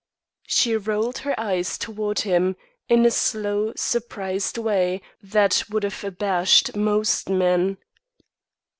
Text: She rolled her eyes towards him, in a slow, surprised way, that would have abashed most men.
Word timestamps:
She 0.47 0.75
rolled 0.75 1.19
her 1.19 1.39
eyes 1.39 1.77
towards 1.77 2.21
him, 2.23 2.55
in 2.89 3.05
a 3.05 3.11
slow, 3.11 3.71
surprised 3.75 4.57
way, 4.57 4.99
that 5.21 5.63
would 5.69 5.83
have 5.83 6.03
abashed 6.03 6.75
most 6.75 7.29
men. 7.29 7.77